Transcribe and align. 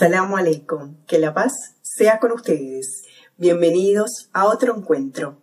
Assalamu 0.00 0.38
alaikum, 0.38 0.96
que 1.06 1.18
la 1.18 1.34
paz 1.34 1.52
sea 1.82 2.20
con 2.20 2.32
ustedes. 2.32 3.02
Bienvenidos 3.36 4.30
a 4.32 4.46
otro 4.46 4.74
encuentro. 4.74 5.36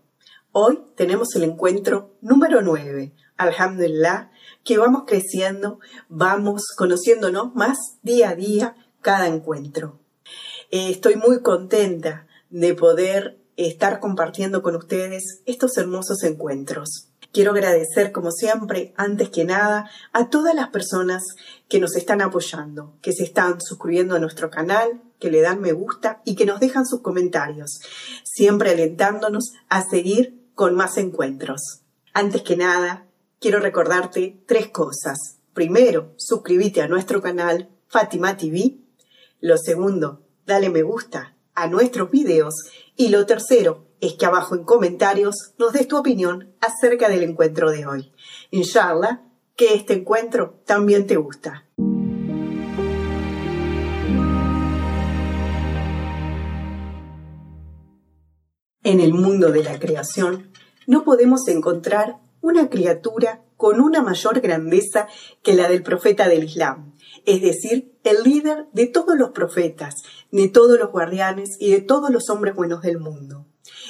Hoy 0.52 0.80
tenemos 0.96 1.36
el 1.36 1.44
encuentro 1.44 2.16
número 2.22 2.64
9, 2.64 3.14
alhamdulillah, 3.38 4.32
que 4.64 4.80
vamos 4.80 5.04
creciendo, 5.06 5.80
vamos 6.10 6.70
conociéndonos 6.76 7.54
más 7.54 7.78
día 8.02 8.32
a 8.32 8.36
día 8.36 8.76
cada 9.02 9.28
encuentro. 9.28 10.00
Eh, 10.72 10.90
estoy 10.90 11.18
muy 11.18 11.44
contenta 11.44 12.26
de 12.50 12.74
poder 12.74 13.38
estar 13.58 14.00
compartiendo 14.00 14.64
con 14.64 14.76
ustedes 14.76 15.44
estos 15.46 15.78
hermosos 15.78 16.24
encuentros. 16.24 17.10
Quiero 17.38 17.52
agradecer, 17.52 18.12
como 18.12 18.32
siempre, 18.32 18.96
antes 18.98 19.30
que 19.30 19.46
nada, 19.46 19.88
a 20.12 20.28
todas 20.32 20.56
las 20.56 20.70
personas 20.70 21.22
que 21.70 21.80
nos 21.80 21.96
están 21.96 22.24
apoyando, 22.24 22.98
que 23.00 23.14
se 23.14 23.24
están 23.24 23.62
suscribiendo 23.62 24.16
a 24.16 24.20
nuestro 24.20 24.50
canal, 24.50 25.04
que 25.20 25.30
le 25.30 25.42
dan 25.42 25.62
me 25.62 25.72
gusta 25.72 26.20
y 26.26 26.36
que 26.36 26.48
nos 26.48 26.60
dejan 26.60 26.88
sus 26.88 27.02
comentarios, 27.02 27.80
siempre 28.24 28.72
alentándonos 28.72 29.52
a 29.70 29.88
seguir 29.88 30.50
con 30.56 30.74
más 30.74 30.98
encuentros. 30.98 31.84
Antes 32.12 32.42
que 32.42 32.58
nada, 32.58 33.06
quiero 33.40 33.60
recordarte 33.60 34.42
tres 34.48 34.70
cosas. 34.70 35.38
Primero, 35.54 36.16
suscríbete 36.18 36.82
a 36.82 36.88
nuestro 36.88 37.22
canal 37.22 37.70
Fátima 37.88 38.36
TV. 38.36 38.80
Lo 39.42 39.60
segundo, 39.60 40.26
dale 40.48 40.72
me 40.72 40.82
gusta 40.82 41.37
a 41.58 41.68
nuestros 41.68 42.12
videos. 42.12 42.54
Y 42.96 43.10
lo 43.10 43.26
tercero, 43.26 43.88
es 44.00 44.14
que 44.14 44.28
abajo 44.28 44.56
en 44.56 44.64
comentarios 44.64 45.54
nos 45.58 45.74
des 45.74 45.88
tu 45.88 45.98
opinión 45.98 46.54
acerca 46.62 47.10
del 47.10 47.24
encuentro 47.24 47.72
de 47.72 47.88
hoy. 47.88 48.14
Inshallah, 48.52 49.24
que 49.56 49.74
este 49.74 49.94
encuentro 49.94 50.62
también 50.66 51.08
te 51.08 51.16
gusta. 51.16 51.66
En 58.84 59.02
el 59.02 59.14
mundo 59.14 59.52
de 59.52 59.64
la 59.64 59.80
creación 59.80 60.52
no 60.86 61.04
podemos 61.04 61.48
encontrar 61.48 62.18
una 62.40 62.70
criatura 62.70 63.42
con 63.58 63.82
una 63.82 64.04
mayor 64.04 64.40
grandeza 64.40 65.08
que 65.42 65.54
la 65.54 65.68
del 65.68 65.82
profeta 65.82 66.30
del 66.30 66.44
Islam, 66.44 66.94
es 67.26 67.42
decir, 67.42 67.98
el 68.04 68.24
líder 68.24 68.68
de 68.72 68.86
todos 68.86 69.18
los 69.18 69.32
profetas, 69.32 69.96
de 70.32 70.48
todos 70.48 70.80
los 70.80 70.92
guardianes 70.92 71.58
y 71.60 71.72
de 71.72 71.82
todos 71.82 72.10
los 72.10 72.30
hombres 72.30 72.56
buenos 72.56 72.82
del 72.82 73.00
mundo. 73.00 73.46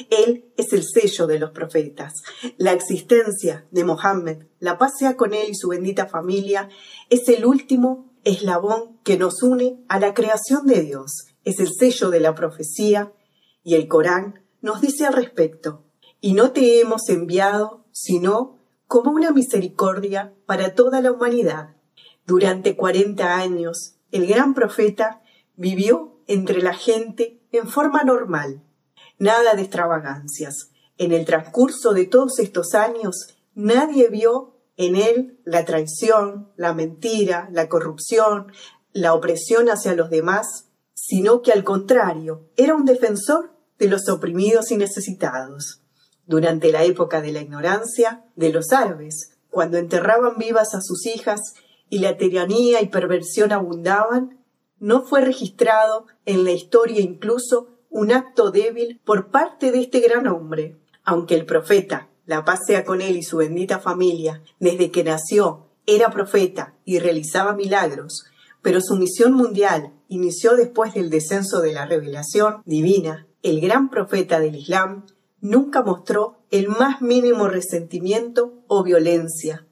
Él 0.09 0.45
es 0.57 0.73
el 0.73 0.83
sello 0.83 1.27
de 1.27 1.39
los 1.39 1.51
profetas. 1.51 2.13
La 2.57 2.73
existencia 2.73 3.65
de 3.71 3.83
Mohammed, 3.83 4.45
la 4.59 4.77
paz 4.77 4.93
sea 4.97 5.17
con 5.17 5.33
él 5.33 5.49
y 5.49 5.55
su 5.55 5.69
bendita 5.69 6.07
familia, 6.07 6.69
es 7.09 7.27
el 7.29 7.45
último 7.45 8.11
eslabón 8.23 8.99
que 9.03 9.17
nos 9.17 9.41
une 9.41 9.83
a 9.87 9.99
la 9.99 10.13
creación 10.13 10.67
de 10.67 10.81
Dios. 10.81 11.27
Es 11.43 11.59
el 11.59 11.69
sello 11.73 12.09
de 12.09 12.19
la 12.19 12.35
profecía 12.35 13.13
y 13.63 13.75
el 13.75 13.87
Corán 13.87 14.43
nos 14.61 14.81
dice 14.81 15.05
al 15.05 15.13
respecto, 15.13 15.83
y 16.19 16.33
no 16.33 16.51
te 16.51 16.79
hemos 16.79 17.09
enviado 17.09 17.85
sino 17.91 18.57
como 18.87 19.11
una 19.11 19.31
misericordia 19.31 20.33
para 20.45 20.73
toda 20.73 21.01
la 21.01 21.11
humanidad. 21.11 21.75
Durante 22.25 22.75
cuarenta 22.75 23.37
años, 23.37 23.95
el 24.11 24.27
gran 24.27 24.53
profeta 24.53 25.21
vivió 25.55 26.16
entre 26.27 26.61
la 26.61 26.73
gente 26.73 27.41
en 27.51 27.67
forma 27.67 28.03
normal, 28.03 28.61
nada 29.17 29.55
de 29.55 29.63
extravagancias. 29.63 30.71
En 30.97 31.11
el 31.11 31.25
transcurso 31.25 31.93
de 31.93 32.05
todos 32.05 32.39
estos 32.39 32.73
años, 32.73 33.35
nadie 33.53 34.09
vio 34.09 34.57
en 34.77 34.95
él 34.95 35.39
la 35.43 35.65
traición, 35.65 36.51
la 36.55 36.73
mentira, 36.73 37.49
la 37.51 37.67
corrupción, 37.67 38.51
la 38.93 39.13
opresión 39.13 39.69
hacia 39.69 39.95
los 39.95 40.09
demás, 40.09 40.69
sino 40.93 41.41
que 41.41 41.51
al 41.51 41.63
contrario, 41.63 42.49
era 42.57 42.75
un 42.75 42.85
defensor 42.85 43.51
de 43.79 43.87
los 43.87 44.09
oprimidos 44.09 44.71
y 44.71 44.77
necesitados. 44.77 45.81
Durante 46.25 46.71
la 46.71 46.83
época 46.83 47.21
de 47.21 47.31
la 47.31 47.41
ignorancia 47.41 48.25
de 48.35 48.49
los 48.51 48.71
árabes, 48.71 49.37
cuando 49.49 49.77
enterraban 49.77 50.37
vivas 50.37 50.75
a 50.75 50.81
sus 50.81 51.05
hijas 51.05 51.39
y 51.89 51.99
la 51.99 52.17
tiranía 52.17 52.81
y 52.81 52.89
perversión 52.89 53.51
abundaban, 53.51 54.43
no 54.79 55.03
fue 55.03 55.21
registrado 55.21 56.05
en 56.25 56.43
la 56.43 56.51
historia 56.51 57.01
incluso 57.01 57.69
un 57.89 58.11
acto 58.11 58.51
débil 58.51 58.99
por 59.05 59.27
parte 59.27 59.71
de 59.71 59.81
este 59.81 59.99
gran 59.99 60.27
hombre. 60.27 60.75
Aunque 61.03 61.35
el 61.35 61.45
profeta, 61.45 62.09
la 62.25 62.43
paz 62.43 62.61
sea 62.67 62.83
con 62.83 63.01
él 63.01 63.17
y 63.17 63.23
su 63.23 63.37
bendita 63.37 63.79
familia, 63.79 64.41
desde 64.59 64.91
que 64.91 65.03
nació 65.03 65.67
era 65.85 66.11
profeta 66.11 66.75
y 66.83 66.99
realizaba 66.99 67.55
milagros, 67.55 68.25
pero 68.61 68.81
su 68.81 68.97
misión 68.97 69.33
mundial 69.33 69.93
inició 70.09 70.55
después 70.55 70.93
del 70.93 71.09
descenso 71.09 71.61
de 71.61 71.71
la 71.71 71.85
revelación 71.85 72.61
divina, 72.65 73.25
el 73.43 73.61
gran 73.61 73.89
profeta 73.89 74.39
del 74.39 74.55
Islam 74.55 75.05
nunca 75.39 75.81
mostró 75.81 76.39
el 76.51 76.67
más 76.67 77.01
mínimo 77.01 77.47
resentimiento 77.47 78.53
o 78.67 78.83
violencia. 78.83 79.65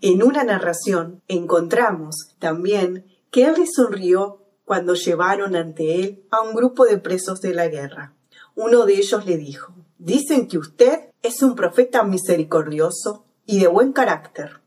En 0.00 0.22
una 0.22 0.44
narración 0.44 1.22
encontramos 1.26 2.36
también 2.38 3.04
que 3.30 3.44
él 3.44 3.54
le 3.58 3.66
sonrió 3.66 4.45
cuando 4.66 4.94
llevaron 4.94 5.56
ante 5.56 5.94
él 5.94 6.26
a 6.30 6.42
un 6.42 6.54
grupo 6.54 6.84
de 6.84 6.98
presos 6.98 7.40
de 7.40 7.54
la 7.54 7.68
guerra. 7.68 8.14
Uno 8.56 8.84
de 8.84 8.96
ellos 8.96 9.24
le 9.24 9.38
dijo, 9.38 9.72
Dicen 9.98 10.48
que 10.48 10.58
usted 10.58 11.10
es 11.22 11.42
un 11.42 11.54
profeta 11.54 12.02
misericordioso 12.02 13.24
y 13.46 13.60
de 13.60 13.68
buen 13.68 13.92
carácter. 13.92 14.60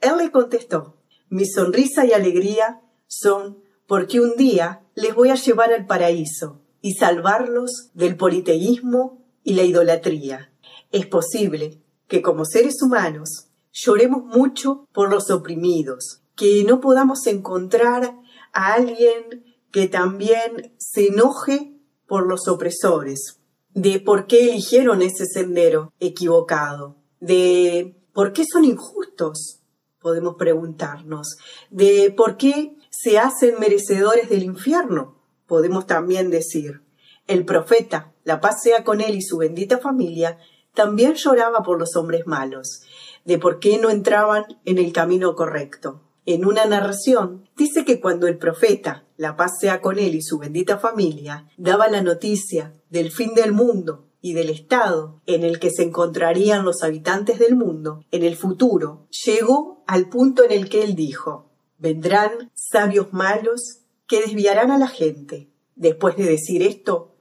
Él 0.00 0.18
le 0.18 0.30
contestó, 0.30 0.96
Mi 1.30 1.46
sonrisa 1.46 2.04
y 2.04 2.12
alegría 2.12 2.82
son 3.06 3.62
porque 3.86 4.20
un 4.20 4.36
día 4.36 4.82
les 4.94 5.14
voy 5.14 5.30
a 5.30 5.36
llevar 5.36 5.72
al 5.72 5.86
paraíso 5.86 6.60
y 6.82 6.94
salvarlos 6.94 7.90
del 7.94 8.16
politeísmo 8.16 9.24
y 9.44 9.54
la 9.54 9.62
idolatría. 9.62 10.52
Es 10.90 11.06
posible 11.06 11.80
que 12.08 12.22
como 12.22 12.44
seres 12.44 12.82
humanos 12.82 13.48
lloremos 13.72 14.24
mucho 14.24 14.86
por 14.92 15.10
los 15.10 15.30
oprimidos, 15.30 16.22
que 16.34 16.64
no 16.64 16.80
podamos 16.80 17.26
encontrar 17.26 18.14
a 18.52 18.74
alguien 18.74 19.44
que 19.70 19.88
también 19.88 20.74
se 20.78 21.08
enoje 21.08 21.74
por 22.06 22.26
los 22.26 22.48
opresores, 22.48 23.40
de 23.74 24.00
por 24.00 24.26
qué 24.26 24.50
eligieron 24.50 25.02
ese 25.02 25.26
sendero 25.26 25.92
equivocado, 26.00 26.96
de 27.20 27.94
por 28.12 28.32
qué 28.32 28.44
son 28.50 28.64
injustos, 28.64 29.60
podemos 30.00 30.36
preguntarnos, 30.36 31.36
de 31.70 32.12
por 32.16 32.36
qué 32.36 32.76
se 32.90 33.18
hacen 33.18 33.60
merecedores 33.60 34.28
del 34.30 34.42
infierno, 34.42 35.22
podemos 35.46 35.86
también 35.86 36.30
decir. 36.30 36.82
El 37.26 37.44
profeta, 37.44 38.14
la 38.24 38.40
paz 38.40 38.62
sea 38.62 38.84
con 38.84 39.02
él 39.02 39.14
y 39.14 39.22
su 39.22 39.36
bendita 39.36 39.78
familia, 39.78 40.38
también 40.72 41.14
lloraba 41.14 41.62
por 41.62 41.78
los 41.78 41.94
hombres 41.94 42.26
malos, 42.26 42.82
de 43.26 43.38
por 43.38 43.58
qué 43.58 43.78
no 43.78 43.90
entraban 43.90 44.44
en 44.64 44.78
el 44.78 44.92
camino 44.92 45.34
correcto 45.34 46.07
en 46.34 46.44
una 46.44 46.66
narración, 46.66 47.48
dice 47.56 47.86
que 47.86 48.00
cuando 48.00 48.26
el 48.26 48.36
profeta, 48.36 49.06
la 49.16 49.34
paz 49.34 49.60
sea 49.60 49.80
con 49.80 49.98
él 49.98 50.14
y 50.14 50.20
su 50.20 50.36
bendita 50.38 50.76
familia, 50.76 51.48
daba 51.56 51.88
la 51.88 52.02
noticia 52.02 52.74
del 52.90 53.10
fin 53.10 53.32
del 53.32 53.52
mundo 53.52 54.04
y 54.20 54.34
del 54.34 54.50
estado 54.50 55.22
en 55.24 55.42
el 55.42 55.58
que 55.58 55.70
se 55.70 55.84
encontrarían 55.84 56.66
los 56.66 56.82
habitantes 56.82 57.38
del 57.38 57.56
mundo 57.56 58.04
en 58.10 58.24
el 58.24 58.36
futuro, 58.36 59.06
llegó 59.24 59.82
al 59.86 60.10
punto 60.10 60.44
en 60.44 60.52
el 60.52 60.68
que 60.68 60.84
él 60.84 60.96
dijo, 60.96 61.48
vendrán 61.78 62.50
sabios 62.52 63.10
malos 63.14 63.78
que 64.06 64.20
desviarán 64.20 64.70
a 64.70 64.76
la 64.76 64.88
gente. 64.88 65.48
Después 65.76 66.14
de 66.18 66.24
decir 66.24 66.62
esto, 66.62 67.14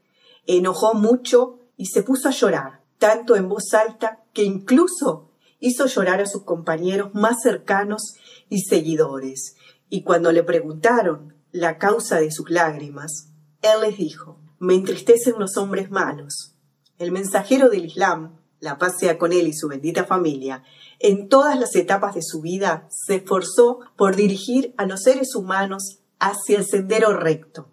enojó 0.48 0.96
mucho 0.96 1.60
y 1.78 1.86
se 1.86 2.04
puso 2.04 2.28
a 2.28 2.32
llorar, 2.32 2.82
tanto 2.98 3.38
en 3.38 3.48
voz 3.48 3.74
alta 3.74 4.26
que 4.34 4.44
incluso 4.44 5.30
hizo 5.60 5.86
llorar 5.86 6.22
a 6.22 6.26
sus 6.26 6.44
compañeros 6.44 7.12
más 7.14 7.38
cercanos 7.42 8.14
y 8.50 8.62
seguidores, 8.62 9.56
y 9.90 10.04
cuando 10.04 10.32
le 10.32 10.44
preguntaron 10.44 11.36
la 11.52 11.78
causa 11.78 12.20
de 12.20 12.32
sus 12.32 12.50
lágrimas, 12.50 13.30
él 13.62 13.82
les 13.82 13.98
dijo, 13.98 14.40
me 14.60 14.76
entristecen 14.76 15.36
los 15.40 15.58
hombres 15.58 15.90
malos. 15.92 16.56
El 16.98 17.12
mensajero 17.12 17.70
del 17.70 17.86
Islam, 17.86 18.40
la 18.60 18.78
paz 18.78 18.98
sea 19.00 19.18
con 19.18 19.34
él 19.34 19.48
y 19.48 19.54
su 19.54 19.68
bendita 19.68 20.06
familia, 20.06 20.64
en 21.00 21.30
todas 21.30 21.60
las 21.60 21.76
etapas 21.76 22.16
de 22.16 22.24
su 22.24 22.42
vida 22.42 22.88
se 22.90 23.16
esforzó 23.16 23.80
por 23.96 24.16
dirigir 24.16 24.74
a 24.78 24.86
los 24.86 25.04
seres 25.04 25.36
humanos 25.36 26.00
hacia 26.20 26.58
el 26.58 26.66
sendero 26.66 27.14
recto, 27.14 27.70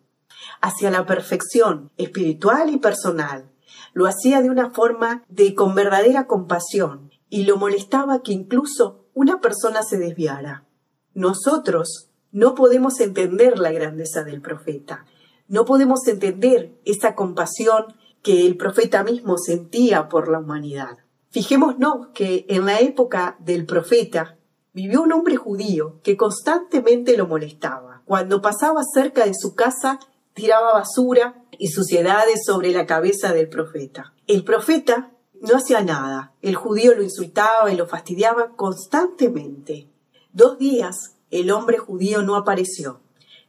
hacia 0.61 0.91
la 0.91 1.07
perfección 1.07 1.91
espiritual 1.97 2.71
y 2.71 2.77
personal. 2.77 3.51
Lo 3.95 4.07
hacía 4.07 4.43
de 4.43 4.51
una 4.51 4.71
forma 4.71 5.25
de 5.29 5.55
con 5.55 5.75
verdadera 5.75 6.27
compasión 6.27 7.14
y 7.35 7.43
lo 7.43 7.57
molestaba 7.57 8.23
que 8.23 8.31
incluso 8.31 9.07
una 9.13 9.41
persona 9.41 9.83
se 9.83 9.99
desviara. 9.99 10.69
Nosotros 11.15 12.13
no 12.31 12.55
podemos 12.55 13.01
entender 13.01 13.59
la 13.59 13.73
grandeza 13.73 14.23
del 14.23 14.41
profeta, 14.41 15.05
no 15.49 15.65
podemos 15.65 16.07
entender 16.07 16.79
esa 16.85 17.17
compasión 17.17 17.87
que 18.23 18.47
el 18.47 18.57
profeta 18.57 19.03
mismo 19.03 19.37
sentía 19.37 20.09
por 20.09 20.31
la 20.31 20.39
humanidad. 20.39 20.99
Fijémonos 21.31 22.11
que 22.15 22.47
en 22.49 22.67
la 22.67 22.79
época 22.79 23.37
del 23.41 23.67
profeta 23.67 24.39
vivió 24.73 25.03
un 25.03 25.13
hombre 25.13 25.35
judío 25.35 25.99
que 26.05 26.17
constantemente 26.17 27.17
lo 27.17 27.27
molestaba. 27.27 28.03
Cuando 28.05 28.43
pasaba 28.43 28.83
cerca 28.85 29.27
de 29.27 29.35
su 29.35 29.57
casa, 29.57 29.99
tiraba 30.35 30.73
basura 30.73 31.43
y 31.59 31.67
suciedades 31.67 32.45
sobre 32.47 32.71
la 32.71 32.87
cabeza 32.87 33.33
del 33.33 33.49
profeta. 33.49 34.15
El 34.29 34.45
profeta 34.45 35.11
no 35.45 35.57
hacía 35.57 35.83
nada. 35.83 36.33
El 36.43 36.55
judío 36.55 36.95
lo 36.95 37.03
insultaba 37.03 37.73
y 37.73 37.77
lo 37.77 37.87
fastidiaba 37.87 38.57
constantemente. 38.57 39.89
Dos 40.33 40.59
días 40.59 41.17
el 41.31 41.51
hombre 41.51 41.79
judío 41.79 42.23
no 42.23 42.37
apareció. 42.37 43.01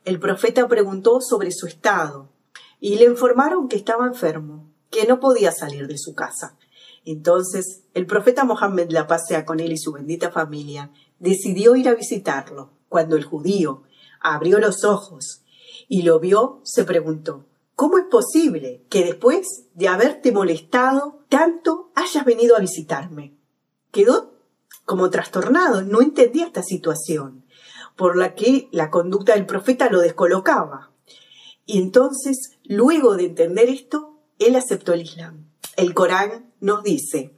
El 0.04 0.20
profeta 0.20 0.68
preguntó 0.68 1.22
sobre 1.22 1.52
su 1.52 1.68
estado 1.68 2.30
y 2.80 2.96
le 2.96 3.06
informaron 3.06 3.68
que 3.68 3.78
estaba 3.78 4.08
enfermo, 4.08 4.70
que 4.92 5.08
no 5.08 5.20
podía 5.20 5.52
salir 5.52 5.88
de 5.88 5.98
su 5.98 6.14
casa. 6.14 6.58
Entonces 7.06 7.84
el 7.94 8.06
profeta 8.06 8.44
Mohammed 8.44 8.92
la 8.92 9.08
pasea 9.08 9.46
con 9.46 9.60
él 9.60 9.72
y 9.72 9.78
su 9.78 9.92
bendita 9.92 10.32
familia 10.32 10.92
decidió 11.20 11.76
ir 11.76 11.88
a 11.88 11.96
visitarlo. 11.96 12.72
Cuando 12.90 13.16
el 13.16 13.24
judío 13.24 13.84
abrió 14.20 14.60
los 14.60 14.84
ojos 14.84 15.42
y 15.88 16.02
lo 16.02 16.20
vio, 16.20 16.60
se 16.64 16.84
preguntó 16.84 17.46
¿Cómo 17.76 17.98
es 17.98 18.06
posible 18.06 18.86
que 18.90 19.04
después 19.04 19.66
de 19.74 19.90
haberte 19.90 20.32
molestado 20.32 21.26
tanto 21.28 21.92
hayas 21.94 22.24
venido 22.24 22.56
a 22.56 22.62
visitarme? 22.62 23.36
Quedó 23.92 24.34
como 24.86 25.10
trastornado, 25.10 25.82
no 25.82 26.02
entendía 26.02 26.46
esta 26.46 26.64
situación, 26.64 27.44
por 27.98 28.16
la 28.16 28.34
que 28.34 28.70
la 28.72 28.90
conducta 28.90 29.34
del 29.34 29.46
profeta 29.46 29.90
lo 29.90 30.00
descolocaba. 30.00 30.94
Y 31.66 31.82
entonces, 31.82 32.52
luego 32.64 33.18
de 33.18 33.26
entender 33.26 33.68
esto, 33.68 34.22
él 34.40 34.56
aceptó 34.56 34.94
el 34.94 35.02
Islam. 35.02 35.50
El 35.76 35.94
Corán 35.94 36.54
nos 36.62 36.82
dice, 36.82 37.38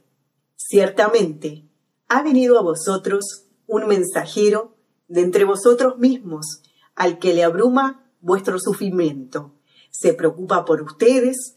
ciertamente, 0.54 1.64
ha 2.06 2.22
venido 2.22 2.60
a 2.60 2.62
vosotros 2.62 3.46
un 3.66 3.88
mensajero 3.88 4.76
de 5.08 5.22
entre 5.22 5.42
vosotros 5.42 5.98
mismos, 5.98 6.62
al 6.94 7.18
que 7.18 7.34
le 7.34 7.42
abruma 7.42 8.08
vuestro 8.20 8.60
sufrimiento 8.60 9.57
se 9.90 10.14
preocupa 10.14 10.64
por 10.64 10.82
ustedes 10.82 11.56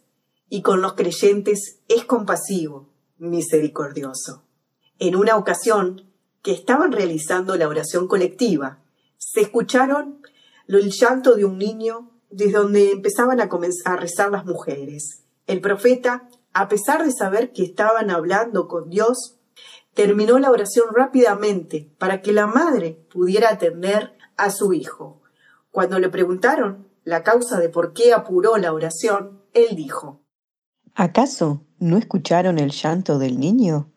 y 0.50 0.62
con 0.62 0.81
los 0.81 0.94
creyentes 0.94 1.80
es 1.88 2.06
compasivo, 2.06 2.89
misericordioso. 3.18 4.44
En 5.00 5.16
una 5.16 5.38
ocasión 5.38 6.12
que 6.42 6.51
estaban 6.51 6.92
realizando 6.92 7.56
la 7.56 7.68
oración 7.68 8.07
colectiva, 8.07 8.80
se 9.18 9.42
escucharon 9.42 10.22
el 10.68 10.92
llanto 10.92 11.36
de 11.36 11.45
un 11.45 11.57
niño 11.57 12.12
desde 12.30 12.54
donde 12.54 12.92
empezaban 12.92 13.42
a 13.42 13.50
a 13.86 13.95
rezar 13.98 14.31
las 14.31 14.45
mujeres. 14.45 15.24
El 15.48 15.62
profeta, 15.62 16.30
a 16.54 16.68
pesar 16.68 17.04
de 17.04 17.12
saber 17.12 17.51
que 17.51 17.63
estaban 17.63 18.10
hablando 18.10 18.68
con 18.68 18.89
Dios, 18.89 19.38
terminó 19.94 20.39
la 20.39 20.51
oración 20.51 20.88
rápidamente 20.94 21.92
para 21.98 22.22
que 22.22 22.31
la 22.31 22.48
madre 22.48 23.06
pudiera 23.12 23.50
atender 23.50 24.13
a 24.38 24.50
su 24.50 24.74
hijo. 24.74 25.22
Cuando 25.72 26.00
le 26.00 26.10
preguntaron 26.10 26.88
la 27.03 27.24
causa 27.24 27.59
de 27.59 27.69
por 27.69 27.94
qué 27.94 28.13
apuró 28.13 28.57
la 28.57 28.74
oración, 28.74 29.42
él 29.53 29.75
dijo, 29.75 30.21
¿Acaso 30.94 31.65
no 31.80 31.98
escucharon 31.98 32.59
el 32.59 32.71
llanto 32.71 33.18
del 33.18 33.39
niño? 33.39 33.92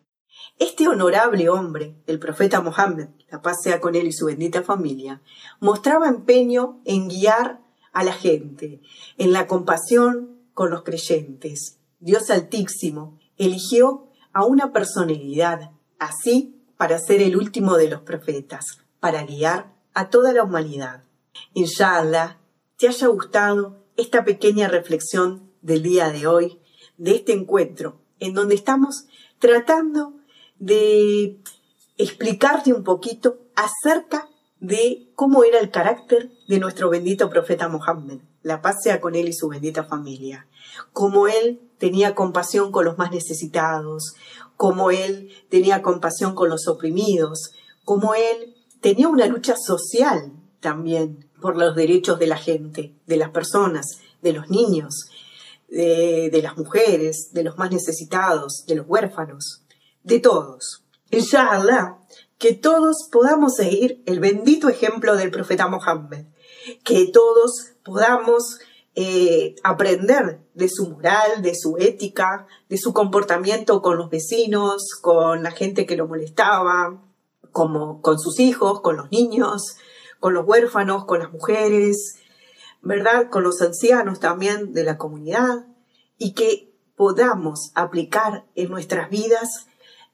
Este 0.57 0.87
honorable 0.87 1.49
hombre, 1.49 1.95
el 2.07 2.19
profeta 2.19 2.61
Mohammed, 2.61 3.09
la 3.29 3.41
paz 3.41 3.57
sea 3.61 3.81
con 3.81 3.95
él 3.95 4.07
y 4.07 4.13
su 4.13 4.27
bendita 4.27 4.63
familia, 4.63 5.21
mostraba 5.59 6.07
empeño 6.07 6.81
en 6.85 7.09
guiar 7.09 7.59
a 7.91 8.03
la 8.03 8.13
gente, 8.13 8.81
en 9.17 9.33
la 9.33 9.47
compasión 9.47 10.39
con 10.53 10.69
los 10.69 10.83
creyentes. 10.83 11.79
Dios 11.99 12.29
Altísimo 12.29 13.19
eligió 13.37 14.07
a 14.31 14.45
una 14.45 14.71
personalidad 14.71 15.71
así 15.99 16.61
para 16.77 16.99
ser 16.99 17.21
el 17.21 17.35
último 17.35 17.75
de 17.75 17.89
los 17.89 18.01
profetas, 18.01 18.65
para 18.99 19.23
guiar 19.23 19.73
a 19.93 20.09
toda 20.09 20.33
la 20.33 20.43
humanidad. 20.43 21.03
Inshallah, 21.53 22.37
te 22.77 22.87
haya 22.87 23.07
gustado 23.07 23.85
esta 23.95 24.25
pequeña 24.25 24.67
reflexión 24.67 25.51
del 25.61 25.83
día 25.83 26.09
de 26.09 26.27
hoy, 26.27 26.59
de 26.97 27.15
este 27.15 27.33
encuentro, 27.33 28.01
en 28.19 28.33
donde 28.33 28.55
estamos 28.55 29.05
tratando 29.39 30.13
de 30.59 31.39
explicarte 31.97 32.73
un 32.73 32.83
poquito 32.83 33.39
acerca 33.55 34.29
de 34.59 35.09
cómo 35.15 35.43
era 35.43 35.59
el 35.59 35.71
carácter 35.71 36.31
de 36.47 36.59
nuestro 36.59 36.89
bendito 36.89 37.29
profeta 37.29 37.67
Mohammed. 37.67 38.19
La 38.41 38.61
paz 38.61 38.83
sea 38.83 39.01
con 39.01 39.15
él 39.15 39.29
y 39.29 39.33
su 39.33 39.47
bendita 39.47 39.83
familia. 39.83 40.47
Cómo 40.93 41.27
él 41.27 41.61
tenía 41.77 42.15
compasión 42.15 42.71
con 42.71 42.85
los 42.85 42.97
más 42.97 43.11
necesitados, 43.11 44.15
cómo 44.55 44.91
él 44.91 45.29
tenía 45.49 45.81
compasión 45.81 46.35
con 46.35 46.49
los 46.49 46.67
oprimidos, 46.67 47.51
cómo 47.83 48.13
él 48.15 48.55
tenía 48.81 49.07
una 49.07 49.27
lucha 49.27 49.55
social 49.55 50.31
también 50.59 51.24
por 51.45 51.57
los 51.57 51.75
derechos 51.75 52.17
de 52.17 52.25
la 52.25 52.37
gente, 52.37 52.95
de 53.05 53.17
las 53.17 53.29
personas, 53.29 53.99
de 54.23 54.33
los 54.33 54.49
niños, 54.49 55.11
de, 55.67 56.39
las 56.41 56.57
mujeres, 56.57 57.29
de 57.33 57.43
los 57.43 57.55
más 57.59 57.69
necesitados, 57.69 58.63
de 58.65 58.73
los 58.73 58.87
huérfanos, 58.87 59.61
de 60.01 60.19
todos. 60.19 60.83
Inshallah, 61.11 61.99
que 62.39 62.53
todos 62.53 63.09
podamos 63.11 63.53
seguir 63.53 64.01
el 64.07 64.19
bendito 64.19 64.69
ejemplo 64.69 65.15
del 65.15 65.29
profeta 65.29 65.67
Mohammed, 65.67 66.25
que 66.83 67.11
todos 67.13 67.73
podamos 67.83 68.57
eh, 68.95 69.53
aprender 69.63 70.39
de 70.55 70.67
su 70.67 70.89
moral, 70.89 71.43
de 71.43 71.53
su 71.53 71.77
ética, 71.77 72.47
de 72.69 72.79
su 72.79 72.91
comportamiento 72.91 73.83
con 73.83 73.97
los 73.97 74.09
vecinos, 74.09 74.81
con 74.99 75.43
la 75.43 75.51
gente 75.51 75.85
que 75.85 75.95
lo 75.95 76.07
molestaba, 76.07 77.03
como 77.51 78.01
con 78.01 78.17
sus 78.17 78.39
hijos, 78.39 78.81
con 78.81 78.97
los 78.97 79.11
niños, 79.11 79.77
con 80.25 80.33
los 80.33 80.47
huérfanos, 80.47 81.05
con 81.05 81.19
las 81.19 81.31
mujeres, 81.31 82.15
¿verdad? 82.81 83.29
Con 83.29 83.43
los 83.43 83.61
ancianos 83.61 84.19
también 84.19 84.73
de 84.73 84.83
la 84.83 84.97
comunidad 84.97 85.67
y 86.17 86.33
que 86.33 86.73
podamos 86.95 87.71
aplicar 87.75 88.43
en 88.55 88.71
nuestras 88.71 89.11
vidas 89.11 89.67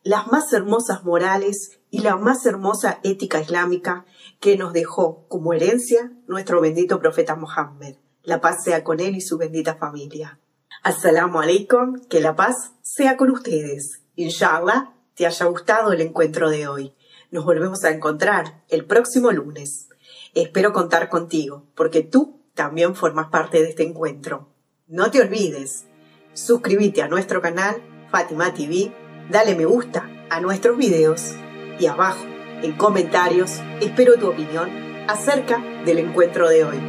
las 0.04 0.28
más 0.28 0.52
hermosas 0.52 1.06
morales 1.06 1.80
y 1.92 2.00
la 2.00 2.18
más 2.18 2.46
hermosa 2.46 3.00
ética 3.04 3.40
islámica 3.40 4.04
que 4.42 4.58
nos 4.58 4.74
dejó 4.74 5.30
como 5.30 5.54
herencia 5.54 6.12
nuestro 6.28 6.60
bendito 6.60 7.00
profeta 7.00 7.38
Mohammed. 7.38 7.96
La 8.24 8.42
paz 8.42 8.66
sea 8.66 8.84
con 8.84 9.00
él 9.00 9.16
y 9.16 9.22
su 9.22 9.38
bendita 9.38 9.76
familia. 9.76 10.42
Assalamu 10.84 11.40
alaikum, 11.40 12.02
que 12.10 12.20
la 12.20 12.36
paz 12.36 12.74
sea 12.82 13.16
con 13.16 13.32
ustedes. 13.32 14.02
Inshallah, 14.18 14.94
te 15.16 15.26
haya 15.26 15.46
gustado 15.46 15.94
el 15.94 16.02
encuentro 16.02 16.50
de 16.50 16.68
hoy. 16.68 16.94
Nos 17.30 17.46
volvemos 17.46 17.86
a 17.86 17.92
encontrar 17.92 18.66
el 18.68 18.84
próximo 18.84 19.32
lunes. 19.32 19.88
Espero 20.34 20.72
contar 20.72 21.10
contigo, 21.10 21.66
porque 21.76 22.04
tú 22.04 22.42
también 22.54 22.96
formas 22.96 23.28
parte 23.28 23.62
de 23.62 23.70
este 23.70 23.84
encuentro. 23.84 24.48
No 24.88 25.12
te 25.12 25.22
olvides, 25.22 25.88
suscríbete 26.34 27.02
a 27.02 27.10
nuestro 27.10 27.42
canal 27.42 27.82
Fátima 28.10 28.54
TV, 28.54 28.94
dale 29.30 29.56
me 29.56 29.66
gusta 29.66 30.10
a 30.30 30.40
nuestros 30.40 30.78
videos 30.78 31.34
y 31.80 31.88
abajo, 31.88 32.24
en 32.64 32.74
comentarios, 32.74 33.60
espero 33.82 34.16
tu 34.16 34.30
opinión 34.30 34.70
acerca 35.10 35.62
del 35.86 36.00
encuentro 36.00 36.48
de 36.48 36.64
hoy. 36.64 36.80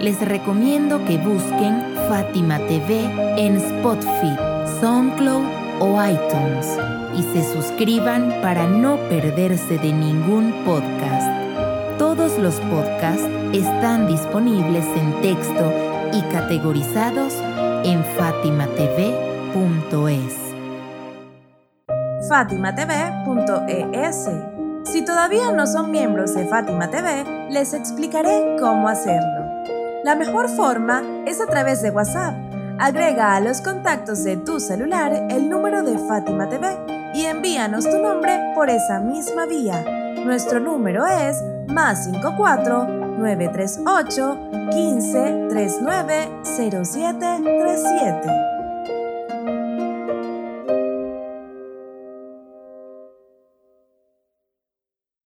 Les 0.00 0.20
recomiendo 0.20 1.02
que 1.06 1.16
busquen 1.16 1.94
Fátima 2.08 2.58
TV 2.66 3.04
en 3.38 3.56
Spotify, 3.56 4.36
SoundCloud 4.80 5.44
o 5.80 5.98
iTunes 6.04 6.66
y 7.16 7.22
se 7.22 7.54
suscriban 7.54 8.40
para 8.42 8.66
no 8.66 8.96
perderse 9.08 9.78
de 9.78 9.92
ningún 9.92 10.52
podcast. 10.64 11.39
Todos 12.00 12.36
los 12.38 12.56
podcasts 12.60 13.28
están 13.52 14.06
disponibles 14.06 14.86
en 14.96 15.20
texto 15.20 15.70
y 16.14 16.22
categorizados 16.32 17.34
en 17.84 18.02
fatimatv.es. 18.16 20.34
fatimatv.es. 22.26 24.30
Si 24.90 25.04
todavía 25.04 25.52
no 25.52 25.66
son 25.66 25.90
miembros 25.90 26.32
de 26.32 26.46
Fátima 26.46 26.88
TV, 26.88 27.50
les 27.50 27.74
explicaré 27.74 28.56
cómo 28.58 28.88
hacerlo. 28.88 29.44
La 30.02 30.16
mejor 30.16 30.48
forma 30.48 31.02
es 31.26 31.42
a 31.42 31.46
través 31.48 31.82
de 31.82 31.90
WhatsApp. 31.90 32.34
Agrega 32.78 33.36
a 33.36 33.40
los 33.40 33.60
contactos 33.60 34.24
de 34.24 34.38
tu 34.38 34.58
celular 34.58 35.26
el 35.28 35.50
número 35.50 35.82
de 35.82 35.98
Fátima 35.98 36.48
TV 36.48 36.78
y 37.12 37.26
envíanos 37.26 37.84
tu 37.84 37.98
nombre 37.98 38.52
por 38.54 38.70
esa 38.70 39.00
misma 39.00 39.44
vía. 39.44 39.84
Nuestro 40.24 40.60
número 40.60 41.06
es 41.06 41.42
más 41.70 42.04
54 42.04 42.86
938 43.18 44.38
15 44.70 45.46
39 45.48 46.28
07 46.44 47.40
37. 47.42 48.49